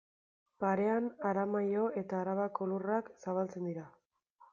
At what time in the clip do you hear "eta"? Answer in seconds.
2.03-2.17